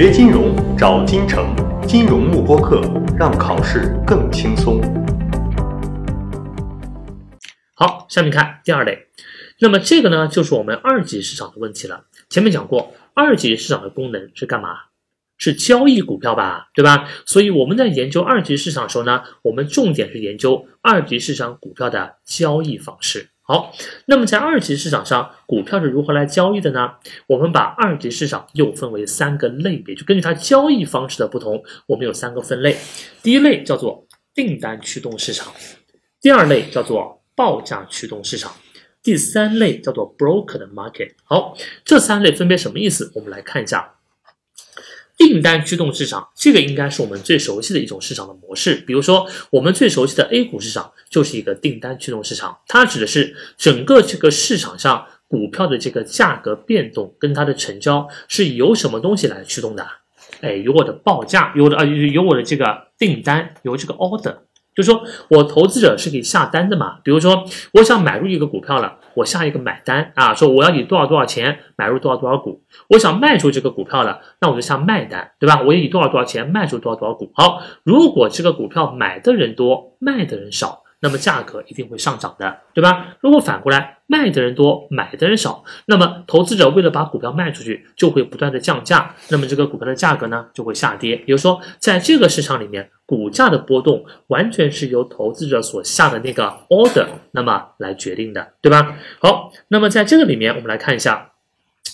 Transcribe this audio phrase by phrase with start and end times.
[0.00, 2.80] 学金融找金城，金融慕播课，
[3.18, 4.80] 让考试更轻松。
[7.74, 9.08] 好，下面看第二类，
[9.58, 12.04] 那么这个呢，就是我们二级市场的问题了。
[12.30, 14.68] 前面讲过，二级市场的功能是干嘛？
[15.36, 17.08] 是交易股票吧，对吧？
[17.26, 23.30] 所以我们在研究二级市场的时候呢，我们重点是研究二级市场股票的交易方式。
[23.48, 23.72] 好，
[24.04, 26.90] 那么在二级市场上，股票是如何来交易的呢？
[27.26, 32.76] 我们把二级市场又分为三个类别，就根据它交易方式的不同，我们有三个分类。
[33.22, 35.50] 第一类叫做订单驱动市场，
[36.20, 38.52] 第二类叫做报价驱动市场，
[39.02, 41.14] 第三类叫做 broker 的 market。
[41.24, 41.56] 好，
[41.86, 43.10] 这三类分别什么意思？
[43.14, 43.94] 我们来看一下。
[45.18, 48.76] 订单驱动市场，这个应该是我们最熟悉的一种市场的模式。
[48.86, 59.86] 比如说，我们最熟悉的 A 股市场就是一个订单驱动市场，它指的是整个这个市场上股票的这个价格变动跟它的成交是由什么东西来驱动的？
[60.40, 62.64] 哎，由我的报价，由的啊，由我的这个
[62.96, 64.36] 订单，由这个 order。
[64.78, 66.98] 就说我投资者是可以下单的嘛？
[67.02, 72.62] 比如说，我想买入一个股票了，我下一个买单啊，说我要以多少多少钱买入多少多少股。
[72.90, 75.62] 我想卖出这个股票了，那我就下卖单，对吧？
[75.62, 77.32] 我也以多少多少钱卖出多少多少股。
[77.34, 80.84] 好，如果这个股票买的人多，卖的人少。
[81.00, 83.16] 那么价格一定会上涨的，对吧？
[83.20, 91.14] 如果反过来卖的人多，买的人少，那么投资者为了把股票卖出去，就会不断的降价，那么这个股票的价格呢就会下跌。
[91.14, 98.98] 比如说，在这个市场里面，股价的波动完全是由投资者所下的那个 order 那么来决定的，对吧？
[99.18, 101.30] 好，那么在这个里面，我们来看一下。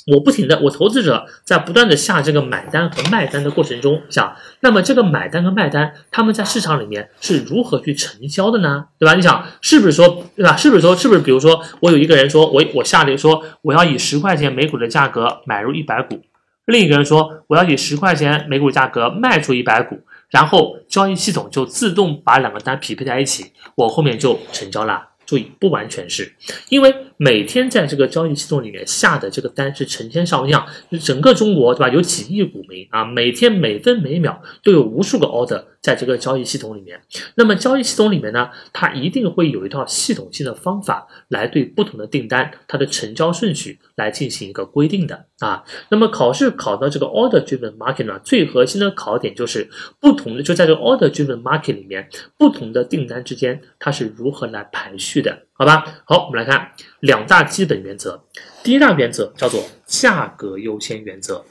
[0.07, 8.87] 我不停的，我投资者在不断的下这个买单和卖单的过程中，想，那么这个买单和卖单，他们在市场里面是如何去成交的呢？
[8.99, 9.15] 对吧？
[9.15, 10.57] 你想，是不是说，对吧？
[10.57, 16.21] 是不是说，是不是比如说，我有一个人说，我我下了说，我要以十块钱每股的价格买入一百股，
[16.67, 20.01] 另一个人说，我要以十块钱每股价格卖出一百股，
[20.35, 25.11] 然后交易系统就自动把两个单匹配在一起，我后面就成交了。
[25.25, 26.35] 注意，不完全是，
[26.69, 30.67] 因为每天在这个交易系统里面下的这个单是成千上万，
[31.01, 31.89] 整个中国对吧？
[31.89, 37.01] 有几亿股民啊，每天每分每秒都有无数个 order 在这个交易系统里面。
[37.35, 45.65] 那么交易系统里面呢，它一定会有一套系统性的方法来对不同的订单它的成交顺序来进行一个规定的啊。
[45.89, 52.09] 那么考试考到这个 order driven market 呢，最核心的考点就是不同的，就在这 order driven market 里面，
[52.39, 55.25] 不同的订单之间它是如何来排序。
[55.25, 58.25] 的好吧，好，我们来看两大基本原则。
[58.65, 61.45] 第一大原则叫做价格优先原则。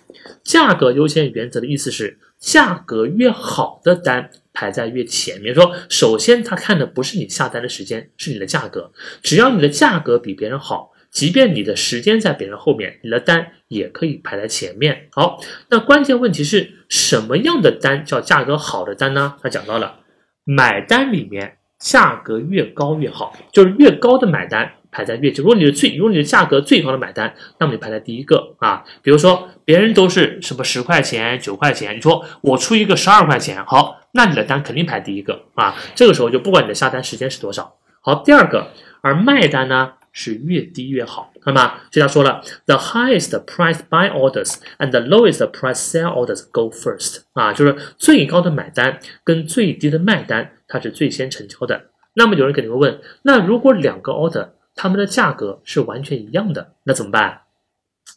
[0.43, 5.55] 价格优先原则的意思是，价格越好的单排在越前面。
[5.55, 8.91] 说，首先他看的不是你下单的时间，是你的价格。
[9.21, 15.07] 只要你的价格比别人好，即便你的时间在别人后面，你的单也可以排在前面。
[15.11, 19.37] 好，那关键问题是什么样的单叫价格好的单呢？
[19.41, 19.99] 他讲到了
[20.43, 21.59] 买单里面。
[21.83, 25.43] 价格越高越好，就是越高的买单排在越前。
[25.43, 28.85] 如果你的最，如果你的价格最高的买单，那么你排在第一个啊。
[29.01, 35.75] 比如说别人都是什么十块钱、九块钱，你说我出一个十二块钱，好，那你的单肯定排第一个啊。
[35.93, 37.75] 这个时候就不管你的下单时间是多少。
[37.99, 38.69] 好，第二个，
[39.01, 41.73] 而卖单呢是越低越好，看到吗？
[41.91, 50.51] 所以他说了，the highest price buy orders and the lowest price sell orders go first 啊，就是最高的买单跟最低的卖单。
[50.73, 57.41] 它是最先成交的，那么有人肯定会问，那如果两个 order 它们的价格是完全一样的，那怎么办？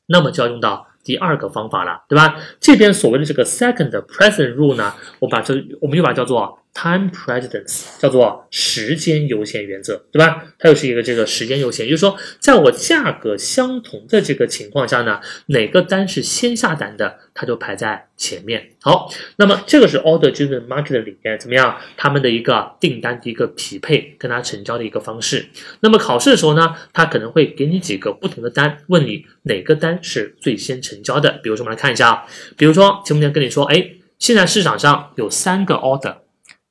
[0.07, 2.41] 那么就要用到第二个方法了，对吧？
[2.59, 6.59] 这边所谓的这个 second present rule 呢，我把这我们又把它叫做。
[6.79, 10.45] Time precedence 叫做时间优先原则，对吧？
[10.59, 18.73] 它又是一个这个时间优先，就是说，在我价格相同的这个情况下呢，哪个单是先下单的，它就排在前面。
[18.83, 21.79] 好，那么这个是 order driven market 里面怎么样？
[21.97, 25.47] 他们的一个订单的一个匹配，跟它成交的一个方式。
[25.81, 31.41] 那么考试的时候呢，它可能会给你几个不同的单，问你哪个单是最先成交的。
[31.43, 32.27] 比如说，我们来看一下啊，
[32.59, 36.17] 比如说前面跟你说，哎，现在市场上有三个 order。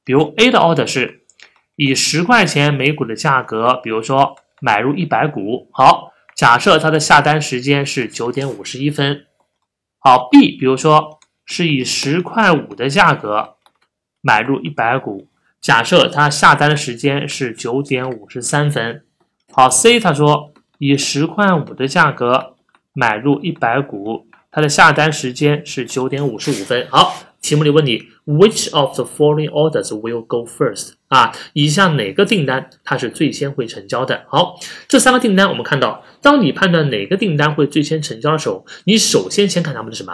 [0.05, 1.23] 比如 A 的 order 是
[1.75, 5.67] 以十块钱每股的价格，比如说买入一百股。
[5.73, 9.25] 好，假设它的下单时间是九点五十一分。
[9.97, 13.55] 好，B 比如说是以十块五的价格
[14.21, 15.27] 买入一百股，
[15.59, 19.03] 假设它下单的时间是九点五十三分。
[19.51, 22.55] 好，C 他说以十块五的价格
[22.93, 26.87] 买入一百股，它的下单时间是九点五十五分。
[26.91, 27.15] 好。
[27.45, 30.93] 题目里问你，Which of the following orders will go first？
[31.09, 34.25] 啊，以下哪个订单它是最先会成交的？
[34.27, 40.11] 好，这三个订单我们看到，当你判断哪个订单会最先成交的时候，你首先先看他们的什么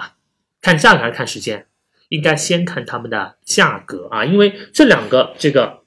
[0.62, 1.68] 看价格还是看时间？
[2.10, 5.84] 应该先看他们的价格啊，因为这两个这个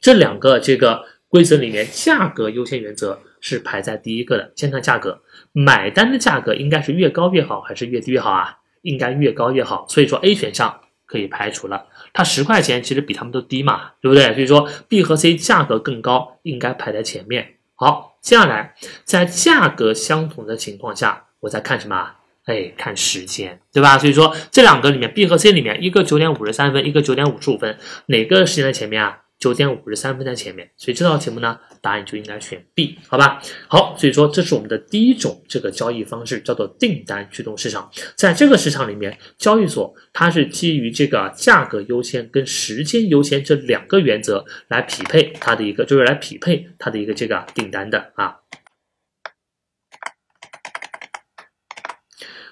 [0.00, 4.52] 这两个这个规则里面，价格优先原则是排在第一个的。
[4.54, 8.58] 先看价格，买单的价格应该是越高越好，还是越低越好啊？
[8.82, 9.86] 应该越高越好。
[9.88, 14.32] 所以说 A 选项可以排除了，它十块钱其实比他们都低嘛，对不对？
[14.34, 17.54] 所以说 B 和 C 价格更高，应该排在前面。
[17.74, 22.12] 好，接下来在价格相同的情况下，我在看什么？
[22.44, 23.98] 哎，看时间，对吧？
[23.98, 27.76] 所以说这两个里面，B 和 C 里面，一个九点五十三分，一个九点五十五分，
[28.06, 29.18] 哪个时间在前面啊？
[29.38, 33.40] 九点五十三分在前面，所以这道题目呢，答案就应该选 B，好吧？
[33.68, 37.88] 好，所以说这是我们的第一种这个交易方式，叫做订单驱动市场。
[38.16, 48.38] 在这个市场里面，交易所它是基于这个价格优先跟时间优先这两个原则来匹配它的一个，就是来匹配它的一个这个订单的啊。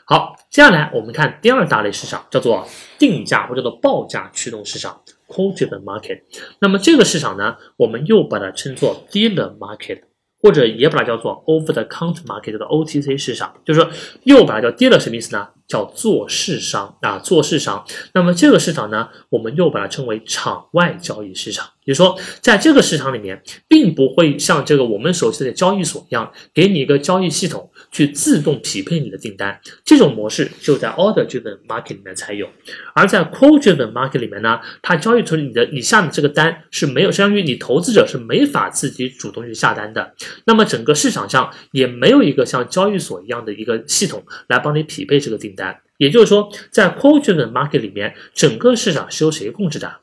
[0.05, 6.23] 好，接下来我们看第二大类市场，叫做定价或者叫做报价驱动市场 quoted market）。
[6.61, 10.03] 那么这个市场呢，我们又把它称作 dealer market。
[10.39, 13.91] 或者也把它叫做 over the counter market 的 OTC 市场，就是说
[14.25, 15.49] 又把它叫 dealer 什么意思呢？
[15.67, 17.85] 叫做市商啊，做市商。
[18.13, 21.67] 那么这个市场呢，我们又把它称为场外交易市场。
[21.87, 29.59] 也就说，在这个市场里面，并不会像这个我们熟悉的交易所一样，给你一个交易系统去自动匹配你的订单。
[29.85, 32.49] 这种模式只有在 order driven market 里面才有，
[32.95, 40.13] 而在 quote driven market 里面呢，它交易出你的你下的这个单是没有，相当于你投资者是没法自己主动去下单的。
[40.45, 45.79] 那么整个市场上也没有一个像交易所一样的一个系统来帮你匹配这个订单。
[45.99, 50.01] 也就是说，在 quote driven market 里面，整个市场是由谁控制的？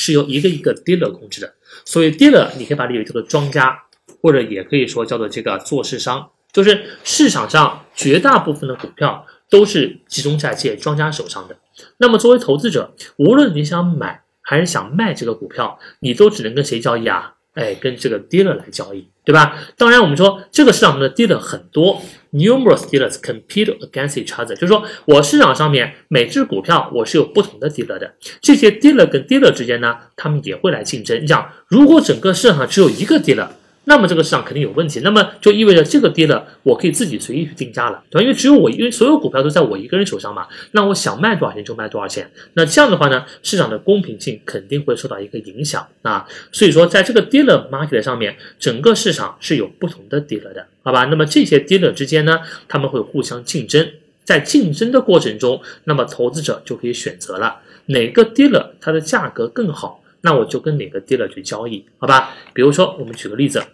[0.00, 1.54] 是由一个一个 dealer 控制的，
[1.84, 3.78] 所以 dealer 你可以把它理解叫做庄家，
[4.22, 11.56] 或者也可以说叫做这个做市商，就是市场上绝大部分的股票都是集中在这些庄家手上的。
[11.98, 17.34] 那么作为投资者，无论你想买还是想卖这个股票，你都只能跟谁交易啊？
[17.54, 19.58] 哎，跟这个 dealer 来交易，对吧？
[19.76, 22.00] 当然，我们说这个市场上的 dealer 很多
[22.32, 31.20] ，numerous dealers compete against each other，就是说我市场上面每只股票我是有不同的 dealer 的，这些 dealer 跟 dealer 之间呢，他们也会来竞争。
[31.20, 33.48] 你想，如果整个市场只有一个 dealer，
[33.90, 38.22] 那么这个市场肯定有问题，那么就意味着这个跌了，我可以自己随意去定价了，对吧？
[38.22, 42.30] 因为只有我，因为所有股票都在我一个人手上嘛，那我想卖多少钱就卖多少钱。
[42.54, 46.24] 那这样的话呢，市场的公平性肯定会受到一个影响啊。
[46.52, 51.06] 所以说，在这个 dealer market 上面，整个市场是有不同的 dealer 的，好吧？
[51.06, 52.38] 那么这些 dealer 之间呢，
[52.68, 53.84] 他们会互相竞争，
[54.22, 60.00] 在竞争的过程中，那么投资者就可以选择了哪个 dealer 它的价格更好。
[60.22, 62.34] 那我就跟哪个 dealer 去交易，好吧？
[62.52, 63.64] 比如说，我们举个例子，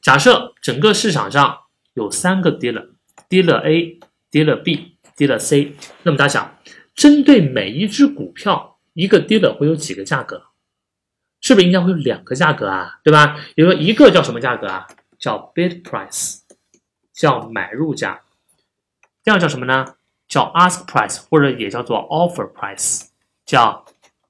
[0.00, 1.58] 假设整个市场上
[1.94, 5.74] 有三个 dealer，dealer A，dealer B，dealer C。
[6.04, 6.58] 那么大家想，
[6.94, 10.44] 针对每一只股票，一个 dealer 会有几个价格？
[11.40, 13.00] 是不是应该会有两个价格啊？
[13.02, 13.36] 对吧？
[13.54, 14.86] 比如说一个叫什么价格啊？
[15.18, 16.38] 叫 bid price，
[17.12, 18.22] 叫买入价。
[19.22, 19.96] 第二叫什么呢？
[20.28, 23.08] 叫 ask price，或者也叫做 offer price，
[23.44, 23.84] 叫。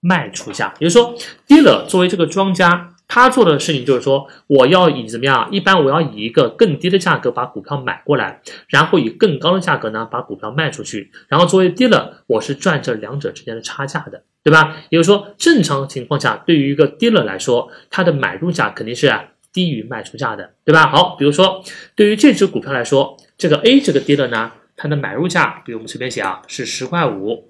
[0.05, 1.17] 卖出价，也就是说
[1.49, 5.49] ，dealer 作为这个庄家，他做的事情就是说，我要以怎么样？
[5.51, 14.77] 一般我要以一个更低的价格把股票买过来，然后以更高的价格呢把股票卖出去，然后作为 dealer，我是赚这两者之间的差价的，对吧？
[14.91, 19.11] 也就是说，正常情况下，对于一个 dealer 来说，它的买入价肯定是
[19.55, 20.89] 低于卖出价的，对吧？
[20.89, 27.49] 好，比如说，对于这只股票来说，这个 A 这个 dealer 呢，它的买入价，比如我们随便写啊，是十块五。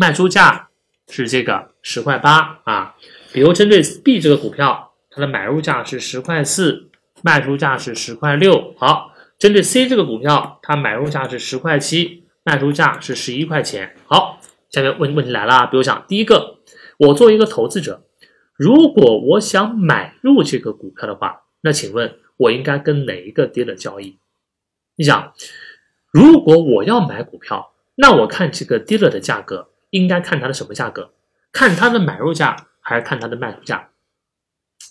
[0.00, 0.68] 卖出价
[1.08, 2.94] 是这个十块八啊，
[3.32, 6.88] 比如针对 B 这个股票，它的买入价是十块四，
[7.20, 8.76] 卖出价是十块六。
[8.78, 13.96] 好，针对 C 这个股票，它买入价是十块七，卖出价是十一块钱。
[14.06, 14.40] 好，
[14.70, 16.58] 下面问问题来了啊，比如讲第一个，
[16.98, 18.04] 我作为一个投资者，
[18.54, 24.16] 如果我想买入这个股票的话，那请问我应该跟哪一个跌的交易？
[24.94, 25.32] 你想，
[26.12, 29.70] 如果我要买股票，那我看这个 dealer 的价格。
[29.90, 31.10] 应该看它的什么价格？
[31.52, 33.88] 看它的买入价还是看它的卖出价？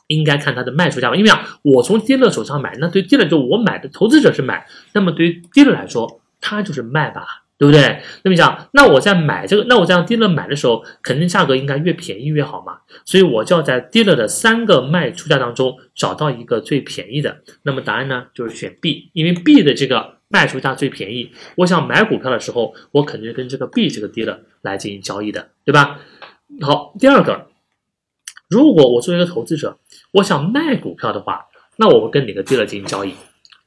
[0.08, 8.02] 应该看它的卖出价吧，因为啊，我从 dealer 手上买，那对 dealer 就我买的投资者是买，那么对于 dealer 来说，他就是卖吧，对不对？
[8.24, 17.42] 那么讲，那我在买这个，那我在让 dealer 买的时候，肯定价格应该越便宜越好嘛，所以我就要在 dealer 的三个卖出价当中找到一个最便宜的。
[17.64, 20.17] 那么答案呢，就是选 B，因为 B 的这个。
[20.30, 26.00] 卖出价最便宜，我想买股票的时候，我肯定跟这个 B 这个 dealer 来进行交易的，对吧？
[26.62, 27.48] 好，第二个，
[28.50, 29.78] 如果我作为一个投资者，
[30.12, 31.46] 我想卖股票的话，
[31.78, 33.14] 那我会跟哪个 dealer 进行交易？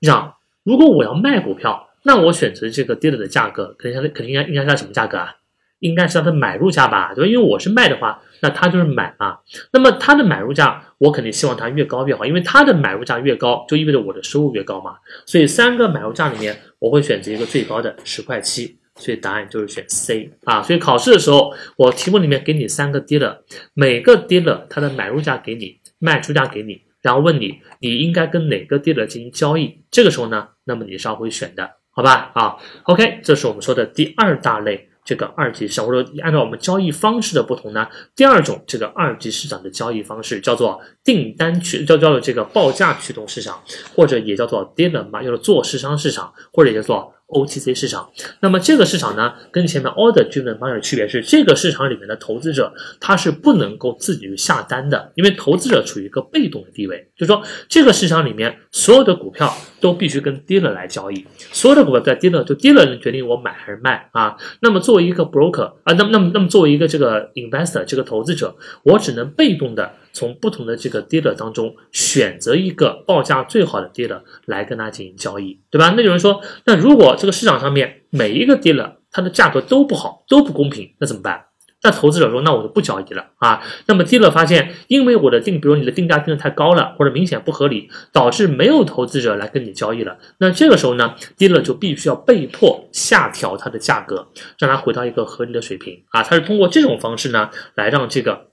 [0.01, 5.37] 你想，如果我要卖股票，那我选择这个 dealer 的价格，肯定肯定应该应该在什么价格啊？
[5.81, 7.29] 应该是它的买入价吧，对吧？
[7.29, 9.39] 因为我是卖的话，那它就是买嘛。
[9.73, 14.97] 那么它的买入价，我肯定希望它越高越好，因为它的买入价越高，就意味着我的收入越高嘛。
[15.27, 18.77] 所以三个买入价里面，我会选择一个最高的十块七。
[18.97, 20.63] 所以答案就是选 C 啊。
[20.63, 23.39] 所以考试的时候，我题目里面给你三个 dealer，
[23.73, 29.79] 每个 dealer 它的买入价给你，卖出价给你，然后问你你应该跟哪个 dealer 进行交易。
[29.91, 32.31] 这个时候呢，那么你是要会选的，好吧？
[32.35, 34.90] 啊，OK，这是我们说的第二大类。
[35.05, 43.61] 这个二级市场，或者按照我们交易方式的不同呢，第二种这个二级市场的交易方式叫做订单驱，叫叫做这个报价驱动市场，
[43.95, 47.15] 或者也叫做 dealer 嘛，叫做做市商市场，或者叫做。
[47.31, 48.11] OTC 市场，
[48.41, 64.37] 那么这个市场呢，跟前面 order driven market 的区别是，这个市场里面的投资者他是不能够自己去下单的，因为投资者处于一个被动的地位，就是说这个市场里面所有的股票都必须跟 dealer 来交易，所有的股票在 dealer 就 dealer 决定我买还是卖啊。
[64.61, 69.93] 那么作为一个 broker 啊，那么那么那么作为一个这个 investor 这个投资者，我只能被动的。
[70.13, 75.95] 从不同的这个 dealer 当中选择一个报价最好的 dealer 来跟他进行交易，对吧？
[75.97, 81.47] 那有人说，那如果这个市场上面每一个 dealer 它的价格都不好，都不公平，那怎么办？
[81.83, 83.63] 那投资者说，那我就不交易了啊。
[83.87, 90.19] 那么 dealer 发现，因为我的定，比如你的定价定的太高了，或者明显不合理，导致没有投资者来跟你交易了。
[90.39, 96.23] 那这个时候呢，dealer 就必须要被迫下调它的价格，让它回到一个合理的水平啊。
[96.23, 98.50] 它是通过这种方式呢，来让这个。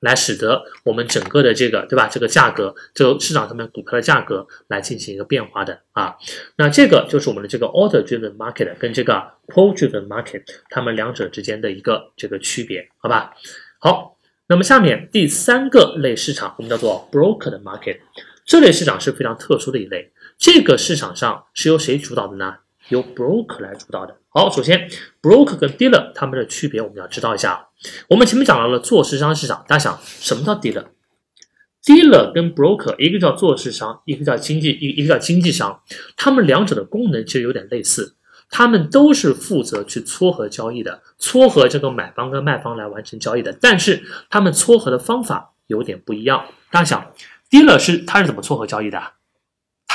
[0.00, 2.08] 来使得我们整个的这个对吧？
[2.08, 6.16] 这个价格，这个市场上面股票的价格来进行一个变化的啊。
[6.56, 9.14] 那这个就是我们的这个 order driven market 跟这个
[9.48, 13.34] quote driven market 它们两者之间的一个这个区别，好吧？
[13.78, 17.98] 好，那么下面第三个类市场我们叫做 broker 的 market，
[18.44, 20.12] 这类市场是非常特殊的一类。
[20.38, 22.56] 这个市场上是由谁主导的呢？
[22.88, 24.16] 由 broker 来主导的。
[24.28, 24.88] 好，首先
[25.22, 27.68] broker 跟 dealer 它们的区别我们要知道一下。
[28.08, 35.80] 我们前面讲到了做市商市场，大家想什么叫 dealer？dealer 跟 broker 一个叫做市商，一个叫经济一一个叫经纪商，
[36.16, 38.16] 他们两者的功能其实有点类似，
[38.50, 46.46] 他们都是负责去撮合交易的，撮合这个买方跟卖方来完成交易的，但是他们撮合的方法有点不一样。
[46.70, 47.12] 大家想
[47.50, 49.00] ，dealer 是他是怎么撮合交易的？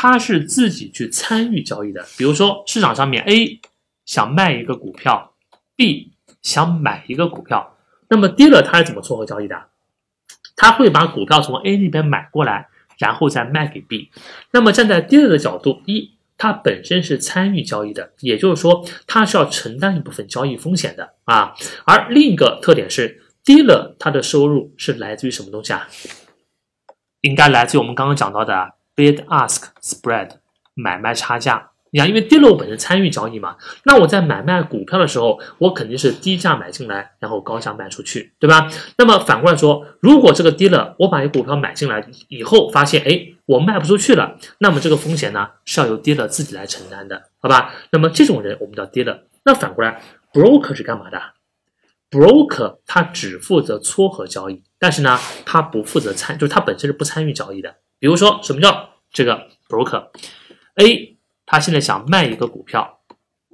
[0.01, 3.61] 他是自己去参与交易的，比如说市场上面 A
[4.03, 5.35] 想卖一个股票
[5.75, 7.77] ，B 想买一个股票。
[8.07, 9.67] 那么 dealer 他是怎么撮合交易的？
[10.55, 12.67] 他会把股票从 A 那边买过来，
[12.97, 14.09] 然后再卖给 B。
[14.49, 21.53] 那么站在 dealer 的角度，一，他本身是参与交易的，也就是说他是要承担一部分交易风险的啊。
[21.85, 25.87] 而另一个特点是，dealer 他的收入是来自于什么东西啊？
[27.21, 30.31] 应该来自于我们刚刚讲到的 bid ask spread
[30.73, 31.69] 买卖差价。
[31.93, 38.71] 你看，因为 dealer 本身参与交易嘛，那我在买卖股票的时候，我肯定是低价买进来，然后高价卖出去，对吧？
[38.97, 47.73] 那么反过来说，如果这个 dealer 我把一股票买进来以后，发现哎我卖不出去了，那么这个风险呢是要由 dealer 自己来承担的，好吧？
[47.91, 49.23] 那么这种人我们叫 dealer。
[49.43, 51.21] 那反过来，broker 是干嘛的
[52.09, 57.75] ？broker 他只负责撮合交易，但是呢，他不负责参，就是他本身是不参与交易的。
[58.01, 63.01] 比如说，什么叫这个 broker？A 他现在想卖一个股票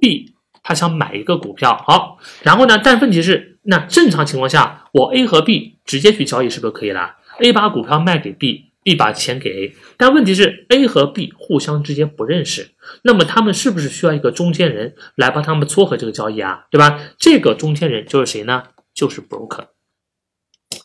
[0.00, 2.80] ，B 他想买一个股票，好，然后呢？
[2.82, 12.70] 但问题是，那正常情况下，我 A 和 B 直接去交易是不是可以了？A 把股票卖给 B，B 把钱给 A，但问题是 A 和 B 互相之间不认识，
[13.02, 16.64] 那么他们是不是需要一个中间人来帮他们撮合这个交易啊？
[16.70, 16.98] 对吧？
[17.18, 18.62] 这个中间人就是谁呢？
[18.94, 19.66] 就是 broker。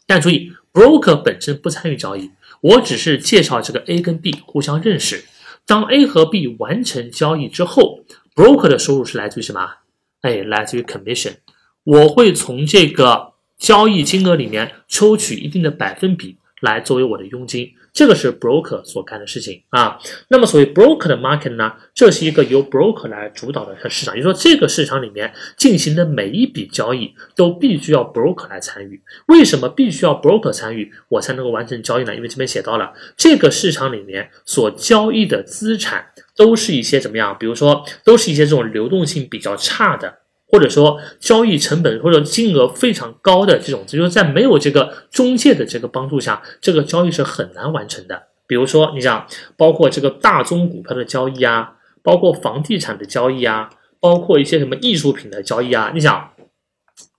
[0.06, 2.32] 但注意，broker 本身不参与交易，
[2.64, 5.26] 我只是介绍这个 A 跟 B 互相认识。
[5.66, 9.70] 当 A 和 B 完成交易之后，broker 的收入是来自于什么？
[10.22, 11.34] 哎，来自于 commission。
[11.84, 17.70] 我会从这个交易金额里面抽取一定的百分比来作为我的佣金。
[17.94, 20.00] 这个是 broker 所干的事情啊。
[20.30, 24.18] 那么，所谓 broker 的 market 呢，这是一个由 broker 来主导的市场。
[24.18, 29.00] 也就是说，这个市场里面进行的每一笔交易都必须要 broker 来参与。
[29.28, 32.16] 为什么必须要 broker 参与，我才能够完成交易呢？
[32.16, 37.38] 因为这边写到了，这个市场里面所交易的资产都是一些怎么样？
[37.40, 40.23] 比如说，都是一些这种流动性比较差的。
[40.54, 48.22] 或者说交易成本或者金额非常高的这种，就是在没有这个中介的这个帮助下，这个交易是很难完成的。
[48.46, 49.26] 比如说，你想，
[49.58, 56.30] 包括这个大宗股票的交易啊，包括房地产的交易啊，包括一些什么艺术品的交易啊，你想，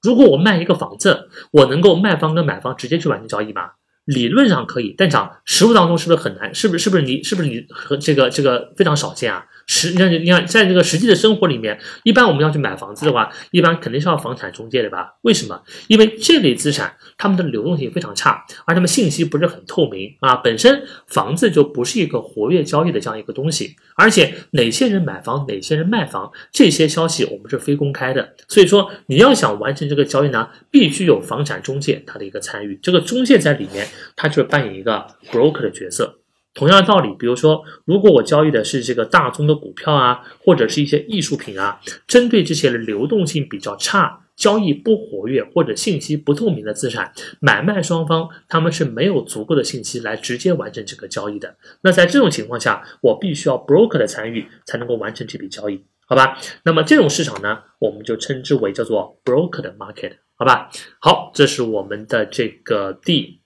[0.01, 3.71] 如果我卖一个房子，我能够卖方跟买方直接去完成交易吗？
[4.05, 6.55] 理论上可以，但讲实物当中是不是很难？
[6.55, 6.85] 是不是？
[6.85, 7.21] 是不是你？
[7.25, 9.45] 是不是你和这个这个非常少见啊？
[9.67, 15.15] 实你看你看，在这个实际的生活里面，一般我们要去买房子的话，一般肯定是要房产中介的吧？
[15.23, 15.63] 为什么？
[15.89, 20.37] 因为这类资产它们的流动性非常差，而它们信息不是很透明啊。
[20.37, 28.35] 本身房子就不是一个活跃交易的这样一个东西，而且哪些人买房，哪些人卖房，这些消息我们是非公开的。
[28.49, 36.19] 所以说，你要想完成这个交易呢，必须有房产中介他的一个参与，这个中介在里面，他就是扮演一个 broker 的角色。
[36.55, 51.57] 同样的道理，比如说，如果我交易的是这个大宗的股票啊，或者是一些艺术品啊，针对这些流动性比较差、交易不活跃或者信息不透明的资产，买卖双方他们是没有足够的信息来直接完成这个交易的。
[51.83, 56.39] 那在这种情况下，我必须要 broker 的参与才能够完成这笔交易，好吧？
[56.63, 60.71] 那么这种市场呢，我们就称之为叫做 broker 的 market，好吧？
[61.01, 63.41] 好，这是我们的这个第。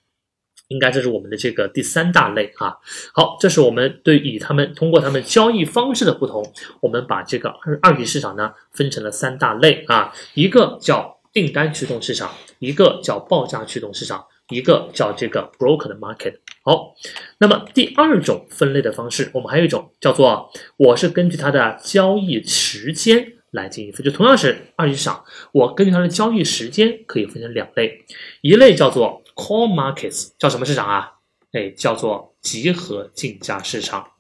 [0.69, 2.77] 应该这是我们的这个第三大类啊。
[3.13, 6.45] 好，这是我们对以他们通过他们交易方式的不同，
[6.81, 10.13] 我们把这个二二级市场呢分成了三大类啊。
[10.35, 16.35] 一个叫订单驱动市场，一个叫报价驱动市场，一个叫这个 broker 的 market。
[16.63, 16.95] 好，
[17.39, 23.33] 那么第二种分类的方式，我们还有一种叫做我是根据它的交易时间。
[23.53, 28.05] 来进行分，就同样是二级市场，我根据它的交易时间可以分成两类，
[28.43, 31.21] 一类叫做 call markets，叫什么市场啊？
[31.53, 34.15] 哎，叫做集合竞价市场。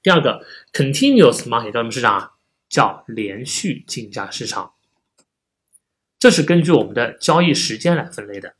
[0.00, 2.34] 第二个 continuous market 叫什么市场啊？
[2.68, 4.74] 叫连续竞价市场。
[6.20, 8.54] 这是根据我们的交易时间来分类的。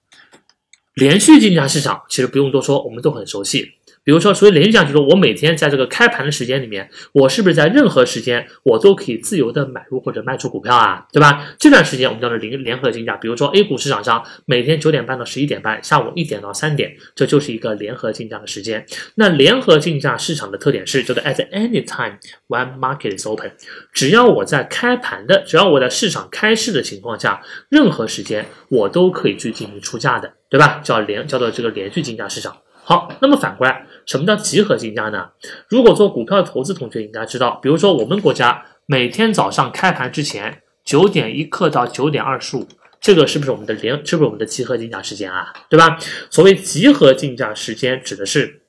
[0.95, 3.77] 连续竞价市场其实不用多说，我们都很熟悉。
[4.08, 11.46] 比如说，所以连续讲就是我每天在这个开盘的时间里面，我是不是在任何时间我都可以自由的买入或者卖出股票啊，对吧？
[11.58, 13.18] 这段时间我们叫做联联合竞价。
[13.18, 18.86] 比如说 A 股市场上每天九点半到十一点半，下午一点到三点，这就是一个联合竞价的时间。
[19.16, 22.16] 那联合竞价市场的特点是叫做 at any time
[22.48, 23.52] when market is open，
[23.92, 30.80] 只要我在开盘的，只要我在市场开市的情况下，任何时间我都可以去进行出价的，对吧？
[30.82, 32.56] 叫连叫做这个连续竞价市场。
[32.84, 35.28] 好，那么反过来，什么叫集合竞价呢？
[35.68, 42.66] 如果做股票的投资同学应该知道，比如说我们国家每天早上开盘之前九点一刻到九点二十五，
[43.00, 45.52] 这个是不是我们的连，是不是我们的集合竞价时间啊？
[45.68, 45.99] 对吧？
[46.30, 48.62] 所谓集合竞价时间，指的是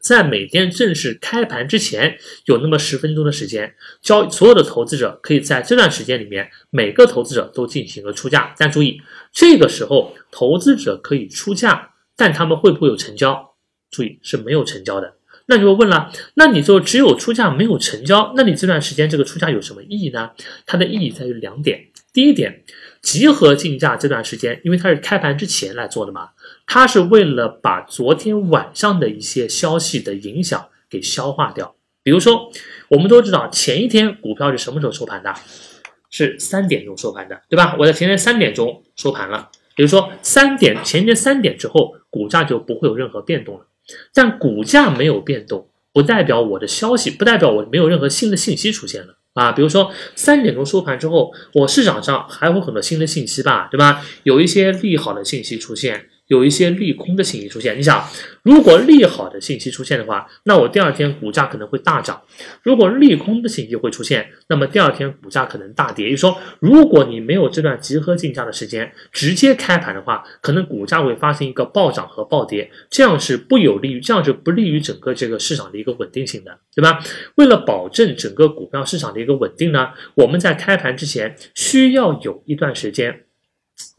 [0.00, 8.54] 在每天正式开盘之前有那么十分钟的时间，交所有的投资者可以在这段时间里面，每个投资者都进行了出价。
[8.56, 11.88] 但注意，这个时候投资者可以出价。
[12.14, 13.51] 但他们会不会有成交？
[13.92, 15.14] 注意是没有成交的。
[15.46, 20.30] 那就问了，那你就只有出价没有成交，那你这段时间这个出价有什么意义呢？
[20.66, 21.88] 它的意义在于两点。
[22.12, 22.62] 第一点，
[23.00, 26.30] 集合竞价这段时间，因为它是开盘之前来做的嘛，
[26.66, 31.74] 它是为了把昨天晚上的一些消息的影响给消化掉。
[32.02, 32.50] 比如说，
[32.88, 35.34] 我们都知道前一天股票是什么时候收盘的？
[36.10, 37.74] 是三点钟收盘的，对吧？
[37.78, 39.50] 我在前天三点钟收盘了。
[39.74, 43.64] 比如说三点前天三点之后，股价就不会有任何变动了。
[44.14, 49.52] 但股价没有变动，不代表我的消息，不代表我没有任何新的信息出现了啊。
[49.52, 54.04] 比如说三点钟收盘之后，我市场上还会很多新的信息吧，对吧？
[54.22, 56.06] 有一些利好的信息出现。
[56.32, 58.02] 有一些利空的信息出现，你想，
[58.42, 62.16] 如果利好的信息出现的话，那我第二天股价可能会大涨；
[62.62, 66.06] 如果利空的信息会出现，那么第二天股价可能大跌。
[66.06, 76.98] 也就是说，如果你没有这段集合竞价的时间，直接开盘的话，可能股价会发生一个暴涨和暴跌，这样是不有利于，这样是不利于整个这个市场的一个稳定性的，对吧？
[77.34, 83.26] 为了保证整个股票市场的一个稳定呢，我们在开盘之前需要有一段时间。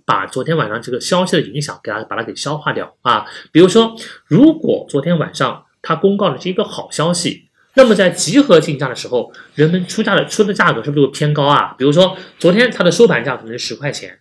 [0.05, 3.25] 把昨天晚上这个消息的影响给它把它给消化掉啊！
[3.51, 3.95] 比如说，
[4.27, 11.75] 如果昨天晚上它公告的是一个好消息，那么在集合竞价的时候，人们出价的出的价格是不是就偏高啊？
[11.77, 14.19] 比如说，昨天它的收盘价可能是十块钱。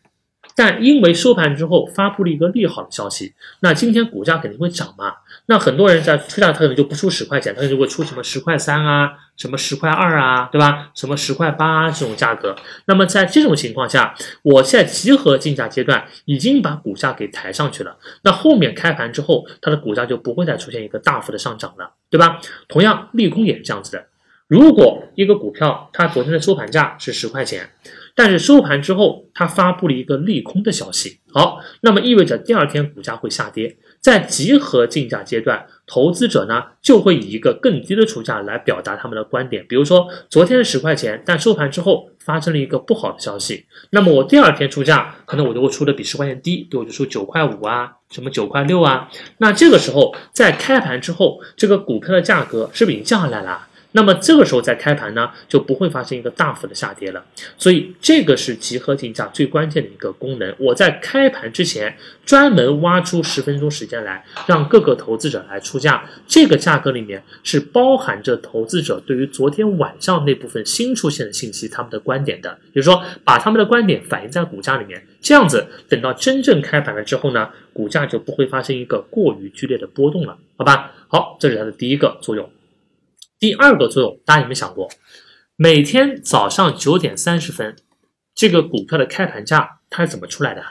[0.55, 5.15] 但因为收盘之后发布了一个利好的消息，那今天股价肯定会涨嘛？
[5.47, 10.91] 那很多人在出价，他可能就不出十块钱，他就会出什么十块三啊，什么十块二啊，对吧？
[10.95, 12.55] 什么十块八啊这种价格。
[12.87, 22.41] 那么在这种情况下，我现在集合竞价阶段已经把股价给抬上去了，那后面开盘之后，它的股价就不会再出现一个大幅的上涨了，对吧？
[22.69, 24.07] 同样，利空也是这样子的。
[24.47, 27.71] 如果一个股票它昨天的收盘价是十块钱。
[28.15, 31.21] 但是收盘之后，它发布了一个利空的消息。
[31.33, 33.75] 好，那么意味着第二天股价会下跌。
[34.03, 39.65] 在集合竞价阶段，投资者呢就会以一个更低的出价来表达他们的观点。
[39.69, 49.09] 比如说，昨天是十块钱，但收盘之后发生了一个不好的消息，那么我第二天出价，可能我就会出的比十块钱低，比如我就出九块五啊，什么九块六啊。
[49.39, 53.69] 那这个时候在开盘之后，这个股票的价格是不是已经降下来了？
[53.93, 57.25] 那么这个时候再开盘呢，就不会发生一个大幅的下跌了。
[57.57, 60.55] 所以这个是集合竞价最关键的一个功能。
[60.59, 66.05] 我在开盘之前专门挖出十分钟时间来，让各个投资者来出价。
[66.27, 75.07] 这个价格里面是包含着投资者对于昨天晚上那部分新出现的信息他们的观点的，就是说把他们的观点反映在股价里面。
[75.21, 80.93] 这样子等到真正开盘了之后呢，股价就不会发生一个过于剧烈的波动了，好吧？
[81.09, 82.49] 好，这是它的第一个作用。
[83.43, 84.89] 第二个作用，大家有没有想过，
[85.57, 87.75] 每天早上九点三十分，
[88.37, 90.63] 这个股票的开盘价它是怎么出来的？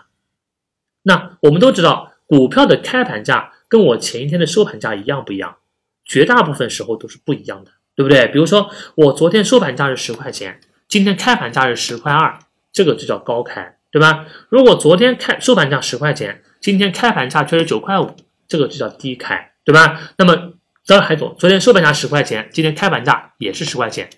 [1.01, 5.57] 那我们都知道，股票的开盘价跟我前一天的收盘价一样不一样？
[6.05, 8.29] 绝大部分时候都是不一样的，对不对？
[8.29, 12.39] 比如说，我昨天收盘价是十块钱，今天开盘价是十块二，
[12.71, 14.25] 这个就叫高开，对吧？
[14.47, 18.15] 如果昨天开收盘价十块钱，今天开盘价却是九块五，
[18.47, 19.99] 这个就叫低开，对吧？
[20.17, 20.53] 那么
[20.91, 24.09] 当然还懂，昨天收盘价十块钱，今天开盘价也是十块钱，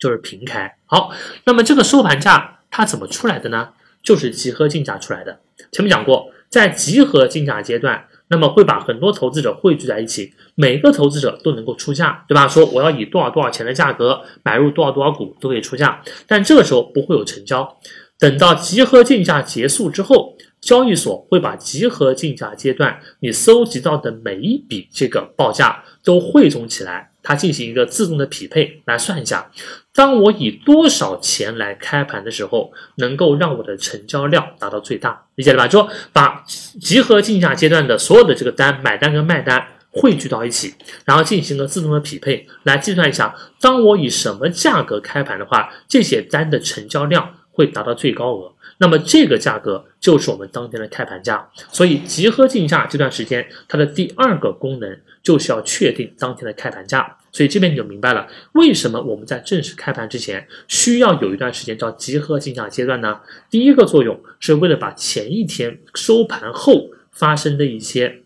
[0.00, 0.78] 就是平开。
[0.84, 1.12] 好，
[1.44, 3.68] 那么这个收盘价它怎么出来的呢？
[4.02, 5.38] 就是集合竞价出来的。
[5.70, 12.48] 前面讲过，在集合竞价阶段，那么会把很多投资者汇聚在一起，每个投资者都能够出价，对吧？
[12.48, 17.78] 说我要以多少多少钱的价格买入多少多少股都可以出价，但这个时候不会有成交。
[18.18, 20.36] 等到集合竞价结束之后。
[20.66, 29.48] 交易所会把集合竞价阶段你搜集到的每一笔这个报价都汇总起来，它进行一个自动的匹配，来算一下，
[29.94, 35.68] 当我以多少钱来开盘的时候，能够让我的成交量达到最大，理解了吧？
[35.68, 36.44] 就说把
[36.80, 40.74] 集合竞价阶段的所有的这个单买单跟卖单汇聚到一起，
[41.04, 48.52] 然后进行了自动的匹配，来计算一下，当我以什么价格开盘的话，这些单的成交量会达到最高额。
[48.76, 57.16] 那么这个价格就是我们当天的开盘价，所以集合竞价这段时间，它的第二个功能就是要确定当天的开盘价。
[57.32, 63.20] 所以这边你就明白了，为什么我们在正式开盘之前需要有一段时间叫集合竞价阶段呢？
[63.50, 68.22] 第一个作用是为了把前一天收盘后发生的一些。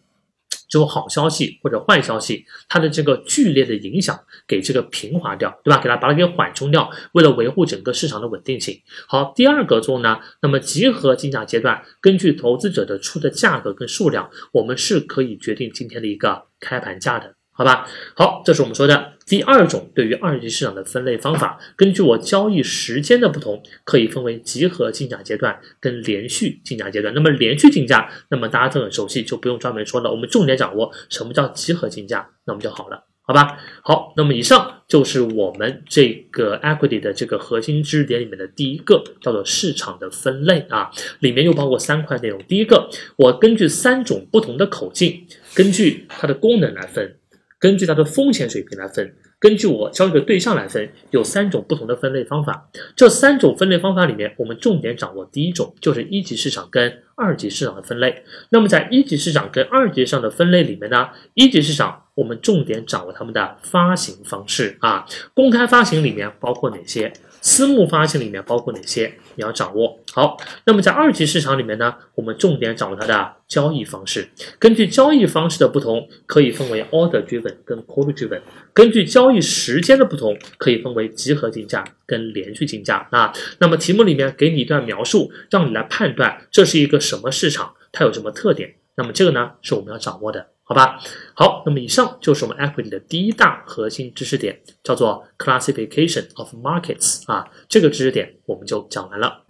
[0.70, 5.78] 就好消息或者坏消息，它的这个剧烈的影响给这个平滑掉，对吧？
[5.82, 8.80] 给它把它给缓冲掉，为了维护整个市场的稳定性。
[9.08, 17.34] 好，第二个之后呢，那么集合竞价阶段，根据投资者的出的价格跟数量，我们是可以决定今天的一个开盘价的。
[17.60, 21.60] 好吧，好，这是我们说的第二种对于二级市场的分类方法。
[21.76, 27.12] 根据我交易时间的不同，可以分为集合竞价阶段跟连续竞价阶段。
[27.12, 30.10] 那么连续竞价，那么大家都很熟悉，就不用专门说了。
[30.10, 33.58] 我们重点掌握什么叫集合竞价，那么就好了，好吧？
[33.82, 42.42] 好，那么以上就是我们这个 equity 的这个核心知识点里面的第一个，叫做市场的分类啊，里面又包括三块内容。
[42.48, 47.16] 第一个，我根据三种不同的口径，根据它的功能来分。
[47.60, 52.70] 根据它的风险水平来分，根据我交易的对象来分，有三种不同的分类方法。
[52.96, 58.24] 这三种分类方法里面，我们重点掌握第一种，就是一级市场跟二级市场的分类。
[58.48, 65.04] 那么在一级市场跟二级市场的分类里面呢，一级市场我们重点掌握他们的发行方式啊，
[65.34, 67.12] 公开发行里面包括哪些？
[67.42, 69.14] 私募发行里面包括哪些？
[69.34, 70.36] 你要掌握好。
[70.66, 74.28] 那么在二级市场里面呢，我们重点掌握它的交易方式。
[74.58, 78.40] 根据交易方式的不同，可以分为 order driven 跟 call driven。
[78.74, 83.32] 根据交易时间的不同，可以分为集合竞价跟连续竞价啊。
[83.60, 88.74] 那么题目里面给你一段描述，让你来判断这是一个什么市场，它有什么特点。
[88.96, 90.48] 那么这个呢，是我们要掌握的。
[90.64, 91.00] 好吧，
[91.34, 99.42] 好，那么以上就是我们 equity 的第一大核心知识点，叫做 classification of markets 啊，这个知识点我们就讲完了。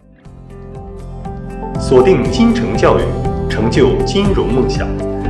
[1.79, 3.03] 锁定金城教育，
[3.49, 4.87] 成就金融梦想。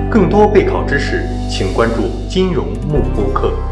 [0.09, 3.70] 更多备考知识，请关注金融慕播课。